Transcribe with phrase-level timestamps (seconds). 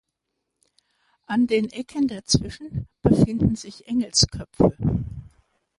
[1.27, 4.73] An den Ecken dazwischen befinden sich Engelsköpfe.